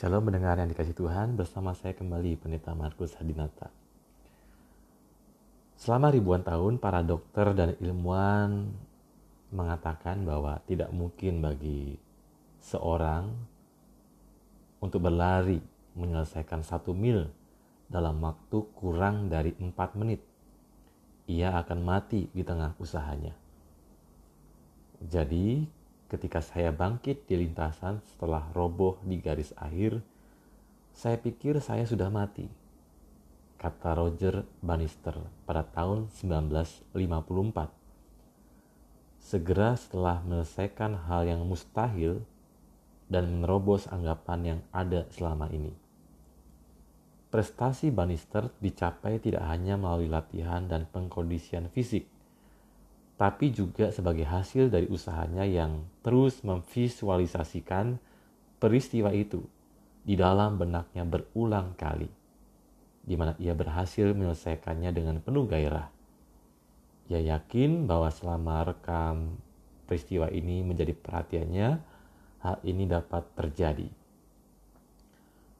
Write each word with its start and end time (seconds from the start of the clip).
Shalom 0.00 0.32
mendengar 0.32 0.56
yang 0.56 0.72
dikasih 0.72 0.96
Tuhan, 0.96 1.36
bersama 1.36 1.76
saya 1.76 1.92
kembali 1.92 2.40
Pendeta 2.40 2.72
Markus 2.72 3.12
Hadinata. 3.20 3.68
Selama 5.76 6.08
ribuan 6.08 6.40
tahun, 6.40 6.80
para 6.80 7.04
dokter 7.04 7.52
dan 7.52 7.76
ilmuwan 7.76 8.72
mengatakan 9.52 10.24
bahwa 10.24 10.56
tidak 10.64 10.88
mungkin 10.88 11.44
bagi 11.44 12.00
seorang 12.64 13.28
untuk 14.80 15.04
berlari 15.04 15.60
menyelesaikan 15.92 16.64
satu 16.64 16.96
mil 16.96 17.28
dalam 17.92 18.24
waktu 18.24 18.56
kurang 18.72 19.28
dari 19.28 19.52
empat 19.60 20.00
menit. 20.00 20.24
Ia 21.28 21.60
akan 21.60 21.78
mati 21.84 22.24
di 22.32 22.40
tengah 22.40 22.72
usahanya. 22.80 23.36
Jadi, 25.04 25.68
Ketika 26.10 26.42
saya 26.42 26.74
bangkit 26.74 27.30
di 27.30 27.38
lintasan 27.38 28.02
setelah 28.02 28.50
roboh 28.50 28.98
di 29.06 29.22
garis 29.22 29.54
akhir, 29.54 30.02
saya 30.90 31.14
pikir 31.14 31.62
saya 31.62 31.86
sudah 31.86 32.10
mati. 32.10 32.50
Kata 33.54 33.94
Roger 33.94 34.42
Bannister 34.58 35.14
pada 35.46 35.62
tahun 35.62 36.10
1954. 36.10 37.70
Segera 39.22 39.78
setelah 39.78 40.18
menyelesaikan 40.26 41.06
hal 41.06 41.30
yang 41.30 41.46
mustahil 41.46 42.26
dan 43.06 43.30
menerobos 43.30 43.86
anggapan 43.86 44.40
yang 44.42 44.60
ada 44.74 45.06
selama 45.14 45.46
ini. 45.54 45.70
Prestasi 47.30 47.94
Bannister 47.94 48.50
dicapai 48.58 49.22
tidak 49.22 49.46
hanya 49.46 49.78
melalui 49.78 50.10
latihan 50.10 50.66
dan 50.66 50.90
pengkondisian 50.90 51.70
fisik, 51.70 52.10
tapi 53.20 53.52
juga 53.52 53.92
sebagai 53.92 54.24
hasil 54.24 54.72
dari 54.72 54.88
usahanya 54.88 55.44
yang 55.44 55.84
terus 56.00 56.40
memvisualisasikan 56.40 58.00
peristiwa 58.56 59.12
itu 59.12 59.44
di 60.00 60.16
dalam 60.16 60.56
benaknya 60.56 61.04
berulang 61.04 61.76
kali, 61.76 62.08
di 63.04 63.20
mana 63.20 63.36
ia 63.36 63.52
berhasil 63.52 64.16
menyelesaikannya 64.16 64.88
dengan 64.96 65.20
penuh 65.20 65.44
gairah. 65.44 65.92
Ia 67.12 67.36
yakin 67.36 67.84
bahwa 67.84 68.08
selama 68.08 68.72
rekam 68.72 69.36
peristiwa 69.84 70.32
ini 70.32 70.64
menjadi 70.64 70.96
perhatiannya, 70.96 71.68
hal 72.40 72.56
ini 72.64 72.88
dapat 72.88 73.28
terjadi. 73.36 73.92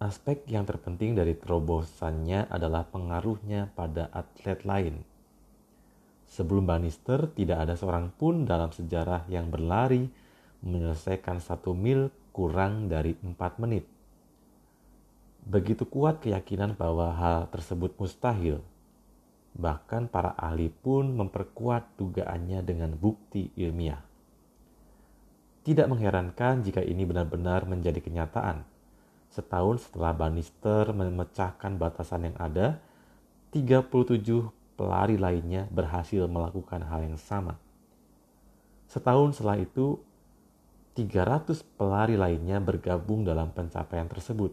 Aspek 0.00 0.48
yang 0.48 0.64
terpenting 0.64 1.20
dari 1.20 1.36
terobosannya 1.36 2.48
adalah 2.48 2.88
pengaruhnya 2.88 3.68
pada 3.76 4.08
atlet 4.08 4.64
lain 4.64 5.11
Sebelum 6.32 6.64
Bannister, 6.64 7.28
tidak 7.36 7.68
ada 7.68 7.76
seorang 7.76 8.08
pun 8.08 8.48
dalam 8.48 8.72
sejarah 8.72 9.28
yang 9.28 9.52
berlari 9.52 10.08
menyelesaikan 10.64 11.44
satu 11.44 11.76
mil 11.76 12.08
kurang 12.32 12.88
dari 12.88 13.12
empat 13.20 13.60
menit. 13.60 13.84
Begitu 15.44 15.84
kuat 15.84 16.24
keyakinan 16.24 16.72
bahwa 16.72 17.12
hal 17.12 17.52
tersebut 17.52 17.92
mustahil. 18.00 18.64
Bahkan 19.52 20.08
para 20.08 20.32
ahli 20.40 20.72
pun 20.72 21.12
memperkuat 21.12 22.00
dugaannya 22.00 22.64
dengan 22.64 22.96
bukti 22.96 23.52
ilmiah. 23.52 24.00
Tidak 25.68 25.84
mengherankan 25.84 26.64
jika 26.64 26.80
ini 26.80 27.04
benar-benar 27.04 27.68
menjadi 27.68 28.00
kenyataan. 28.00 28.64
Setahun 29.28 29.84
setelah 29.84 30.16
Bannister 30.16 30.96
memecahkan 30.96 31.76
batasan 31.76 32.32
yang 32.32 32.36
ada, 32.40 32.80
37 33.52 34.61
pelari 34.82 35.14
lainnya 35.14 35.70
berhasil 35.70 36.26
melakukan 36.26 36.82
hal 36.82 37.06
yang 37.06 37.14
sama. 37.14 37.54
Setahun 38.90 39.38
setelah 39.38 39.62
itu, 39.62 40.02
300 40.98 41.62
pelari 41.78 42.18
lainnya 42.18 42.58
bergabung 42.58 43.22
dalam 43.22 43.54
pencapaian 43.54 44.10
tersebut. 44.10 44.50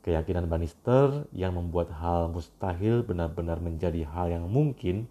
Keyakinan 0.00 0.48
Bannister 0.48 1.28
yang 1.36 1.52
membuat 1.52 1.92
hal 2.00 2.32
mustahil 2.32 3.04
benar-benar 3.04 3.60
menjadi 3.60 4.08
hal 4.08 4.32
yang 4.32 4.48
mungkin 4.48 5.04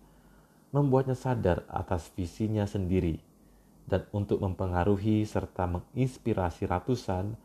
membuatnya 0.74 1.14
sadar 1.14 1.62
atas 1.70 2.10
visinya 2.18 2.66
sendiri 2.66 3.22
dan 3.86 4.10
untuk 4.10 4.42
mempengaruhi 4.42 5.22
serta 5.22 5.70
menginspirasi 5.70 6.66
ratusan 6.66 7.38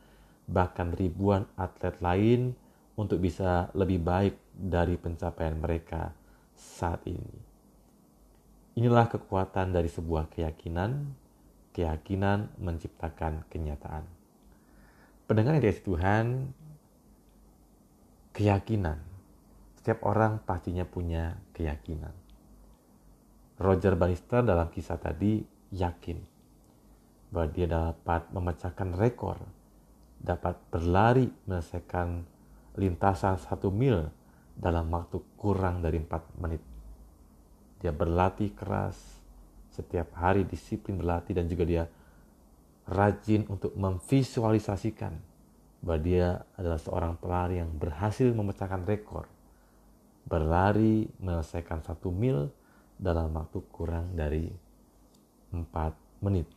bahkan 0.48 0.96
ribuan 0.96 1.44
atlet 1.60 1.92
lain 2.00 2.56
untuk 2.96 3.20
bisa 3.20 3.68
lebih 3.76 4.00
baik 4.00 4.34
dari 4.56 4.96
pencapaian 4.96 5.54
mereka 5.60 6.16
saat 6.58 7.06
ini. 7.06 7.38
Inilah 8.74 9.06
kekuatan 9.06 9.70
dari 9.70 9.86
sebuah 9.86 10.26
keyakinan, 10.34 11.14
keyakinan 11.70 12.50
menciptakan 12.58 13.46
kenyataan. 13.46 14.02
Pendengar 15.30 15.58
yang 15.58 15.62
dikasih 15.62 15.86
Tuhan, 15.86 16.26
keyakinan. 18.34 18.98
Setiap 19.78 20.02
orang 20.02 20.42
pastinya 20.42 20.82
punya 20.82 21.38
keyakinan. 21.54 22.14
Roger 23.58 23.98
Bannister 23.98 24.46
dalam 24.46 24.70
kisah 24.70 24.98
tadi 24.98 25.42
yakin 25.74 26.18
bahwa 27.34 27.48
dia 27.50 27.66
dapat 27.66 28.30
memecahkan 28.30 28.94
rekor, 28.94 29.42
dapat 30.22 30.54
berlari 30.70 31.26
menyelesaikan 31.50 32.22
lintasan 32.78 33.36
satu 33.42 33.74
mil 33.74 34.06
dalam 34.58 34.90
waktu 34.90 35.22
kurang 35.38 35.80
dari 35.80 36.02
4 36.02 36.42
menit. 36.42 36.62
Dia 37.78 37.94
berlatih 37.94 38.50
keras, 38.58 38.98
setiap 39.70 40.18
hari 40.18 40.42
disiplin 40.42 40.98
berlatih 40.98 41.38
dan 41.38 41.46
juga 41.46 41.62
dia 41.62 41.84
rajin 42.90 43.46
untuk 43.46 43.70
memvisualisasikan 43.78 45.14
bahwa 45.78 45.98
dia 46.02 46.42
adalah 46.58 46.80
seorang 46.82 47.14
pelari 47.14 47.62
yang 47.62 47.70
berhasil 47.78 48.26
memecahkan 48.34 48.82
rekor. 48.82 49.30
Berlari 50.26 51.06
menyelesaikan 51.22 51.86
satu 51.86 52.10
mil 52.10 52.50
dalam 52.98 53.30
waktu 53.30 53.62
kurang 53.70 54.18
dari 54.18 54.50
4 55.54 56.26
menit. 56.26 56.50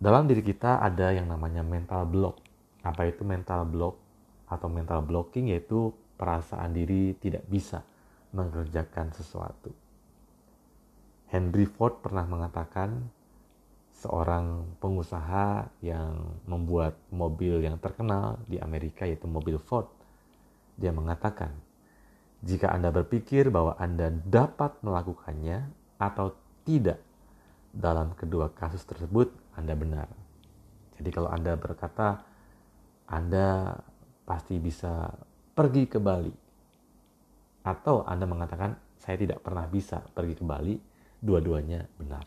Dalam 0.00 0.24
diri 0.24 0.40
kita 0.40 0.80
ada 0.80 1.12
yang 1.12 1.28
namanya 1.28 1.60
mental 1.60 2.08
block. 2.08 2.40
Apa 2.80 3.10
itu 3.10 3.20
mental 3.26 3.68
block? 3.68 4.09
Atau 4.50 4.66
mental 4.66 5.06
blocking 5.06 5.54
yaitu 5.54 5.94
perasaan 6.18 6.74
diri 6.74 7.14
tidak 7.16 7.46
bisa 7.46 7.86
mengerjakan 8.34 9.14
sesuatu. 9.14 9.70
Henry 11.30 11.64
Ford 11.64 12.02
pernah 12.02 12.26
mengatakan 12.26 13.06
seorang 13.94 14.66
pengusaha 14.82 15.70
yang 15.84 16.40
membuat 16.48 16.98
mobil 17.14 17.62
yang 17.62 17.78
terkenal 17.78 18.42
di 18.50 18.58
Amerika 18.58 19.06
yaitu 19.06 19.30
mobil 19.30 19.60
Ford. 19.62 19.86
Dia 20.74 20.90
mengatakan, 20.90 21.52
jika 22.40 22.72
Anda 22.72 22.88
berpikir 22.90 23.52
bahwa 23.52 23.76
Anda 23.76 24.10
dapat 24.10 24.80
melakukannya 24.80 25.68
atau 26.00 26.32
tidak 26.64 26.98
dalam 27.70 28.16
kedua 28.16 28.50
kasus 28.50 28.82
tersebut, 28.82 29.30
Anda 29.54 29.76
benar. 29.76 30.08
Jadi 30.96 31.08
kalau 31.12 31.28
Anda 31.28 31.54
berkata 31.60 32.24
Anda 33.06 33.76
pasti 34.30 34.62
bisa 34.62 35.10
pergi 35.58 35.90
ke 35.90 35.98
Bali. 35.98 36.30
Atau 37.66 38.06
Anda 38.06 38.30
mengatakan, 38.30 38.78
saya 38.94 39.18
tidak 39.18 39.42
pernah 39.42 39.66
bisa 39.66 39.98
pergi 40.14 40.38
ke 40.38 40.46
Bali, 40.46 40.78
dua-duanya 41.18 41.82
benar. 41.98 42.22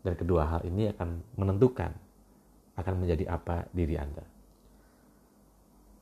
Dan 0.00 0.16
kedua 0.16 0.48
hal 0.48 0.64
ini 0.64 0.88
akan 0.88 1.36
menentukan 1.36 1.92
akan 2.80 2.94
menjadi 3.04 3.28
apa 3.28 3.68
diri 3.76 4.00
Anda. 4.00 4.24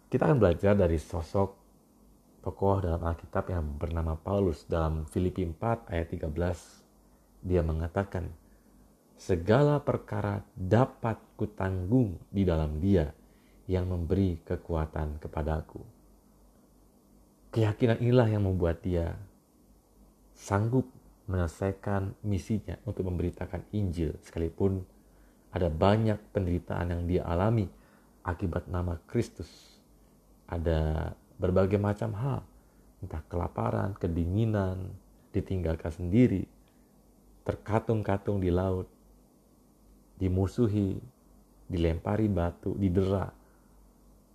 Kita 0.06 0.30
akan 0.30 0.38
belajar 0.38 0.78
dari 0.78 0.94
sosok 0.94 1.50
tokoh 2.46 2.86
dalam 2.86 3.02
Alkitab 3.02 3.50
yang 3.50 3.66
bernama 3.74 4.14
Paulus 4.14 4.62
dalam 4.70 5.10
Filipi 5.10 5.42
4 5.42 5.90
ayat 5.90 6.06
13. 6.14 7.42
Dia 7.42 7.66
mengatakan, 7.66 8.30
segala 9.18 9.82
perkara 9.82 10.46
dapat 10.54 11.18
kutanggung 11.34 12.14
di 12.30 12.46
dalam 12.46 12.78
dia 12.78 13.10
yang 13.66 13.90
memberi 13.90 14.38
kekuatan 14.46 15.18
kepadaku. 15.18 15.82
Keyakinan 17.50 17.98
inilah 17.98 18.28
yang 18.30 18.46
membuat 18.46 18.82
dia 18.82 19.18
sanggup 20.36 20.86
menyelesaikan 21.26 22.14
misinya 22.22 22.78
untuk 22.86 23.10
memberitakan 23.10 23.66
Injil 23.74 24.14
sekalipun 24.22 24.86
ada 25.50 25.72
banyak 25.72 26.20
penderitaan 26.30 26.92
yang 26.92 27.02
dia 27.08 27.22
alami 27.26 27.66
akibat 28.22 28.70
nama 28.70 29.00
Kristus. 29.10 29.48
Ada 30.46 31.10
berbagai 31.40 31.80
macam 31.80 32.14
hal, 32.14 32.40
entah 33.02 33.24
kelaparan, 33.26 33.98
kedinginan, 33.98 34.94
ditinggalkan 35.34 35.90
sendiri, 35.90 36.46
terkatung-katung 37.42 38.38
di 38.38 38.52
laut, 38.52 38.86
dimusuhi, 40.20 41.00
dilempari 41.66 42.30
batu, 42.30 42.78
didera, 42.78 43.32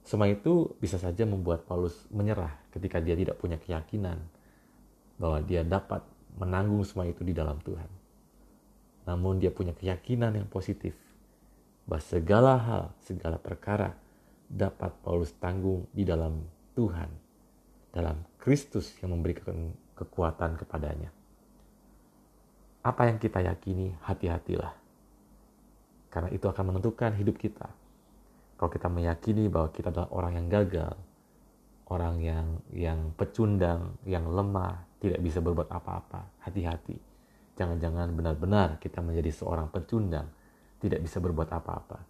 semua 0.01 0.27
itu 0.27 0.73
bisa 0.81 0.97
saja 0.97 1.23
membuat 1.23 1.63
Paulus 1.69 1.93
menyerah 2.09 2.57
ketika 2.73 2.97
dia 2.97 3.13
tidak 3.13 3.37
punya 3.37 3.61
keyakinan 3.61 4.17
bahwa 5.21 5.39
dia 5.45 5.61
dapat 5.61 6.01
menanggung 6.41 6.81
semua 6.81 7.05
itu 7.05 7.21
di 7.21 7.37
dalam 7.37 7.61
Tuhan. 7.61 7.89
Namun 9.05 9.37
dia 9.37 9.53
punya 9.53 9.73
keyakinan 9.73 10.37
yang 10.37 10.49
positif. 10.49 10.97
bahwa 11.81 12.01
segala 12.05 12.53
hal, 12.61 12.83
segala 13.03 13.41
perkara 13.41 13.97
dapat 14.45 14.93
Paulus 15.01 15.33
tanggung 15.41 15.89
di 15.91 16.05
dalam 16.05 16.45
Tuhan, 16.77 17.09
dalam 17.89 18.21
Kristus 18.37 18.93
yang 19.01 19.11
memberikan 19.11 19.73
kekuatan 19.97 20.61
kepadanya. 20.61 21.09
Apa 22.85 23.09
yang 23.09 23.17
kita 23.17 23.41
yakini, 23.41 23.97
hati-hatilah. 24.05 24.73
Karena 26.13 26.29
itu 26.31 26.45
akan 26.45 26.73
menentukan 26.73 27.17
hidup 27.17 27.37
kita. 27.41 27.69
Kalau 28.61 28.69
kita 28.69 28.93
meyakini 28.93 29.49
bahwa 29.49 29.73
kita 29.73 29.89
adalah 29.89 30.13
orang 30.13 30.37
yang 30.37 30.47
gagal, 30.53 30.93
orang 31.89 32.21
yang 32.21 32.45
yang 32.69 33.09
pecundang, 33.17 33.97
yang 34.05 34.29
lemah, 34.29 34.85
tidak 35.01 35.17
bisa 35.17 35.41
berbuat 35.41 35.65
apa-apa, 35.65 36.29
hati-hati. 36.45 36.93
Jangan-jangan 37.57 38.13
benar-benar 38.13 38.77
kita 38.77 39.01
menjadi 39.01 39.33
seorang 39.33 39.65
pecundang, 39.73 40.29
tidak 40.77 41.01
bisa 41.01 41.17
berbuat 41.17 41.49
apa-apa. 41.49 42.05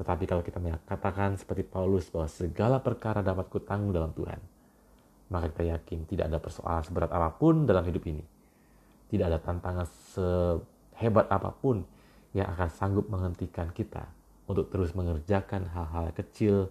Tetapi 0.00 0.24
kalau 0.24 0.40
kita 0.40 0.56
mengatakan 0.56 1.36
seperti 1.36 1.68
Paulus 1.68 2.08
bahwa 2.08 2.32
segala 2.32 2.80
perkara 2.80 3.20
dapat 3.20 3.52
kutanggung 3.52 3.92
dalam 3.92 4.16
Tuhan, 4.16 4.40
maka 5.28 5.52
kita 5.52 5.68
yakin 5.68 6.08
tidak 6.08 6.32
ada 6.32 6.40
persoalan 6.40 6.80
seberat 6.80 7.12
apa 7.12 7.28
pun 7.28 7.68
dalam 7.68 7.84
hidup 7.84 8.00
ini. 8.08 8.24
Tidak 9.12 9.28
ada 9.28 9.36
tantangan 9.36 9.84
sehebat 10.16 11.28
apa 11.28 11.52
pun 11.52 11.84
yang 12.32 12.48
akan 12.48 12.72
sanggup 12.72 13.12
menghentikan 13.12 13.68
kita 13.68 14.21
untuk 14.50 14.68
terus 14.68 14.92
mengerjakan 14.92 15.70
hal-hal 15.70 16.10
kecil 16.12 16.68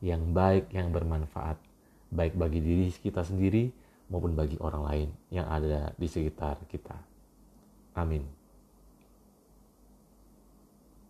yang 0.00 0.32
baik, 0.32 0.72
yang 0.72 0.88
bermanfaat, 0.90 1.60
baik 2.08 2.34
bagi 2.34 2.64
diri 2.64 2.88
kita 2.90 3.22
sendiri 3.22 3.68
maupun 4.08 4.34
bagi 4.34 4.56
orang 4.58 4.82
lain 4.82 5.08
yang 5.30 5.46
ada 5.46 5.92
di 5.94 6.08
sekitar 6.08 6.58
kita. 6.66 6.96
Amin. 7.94 8.39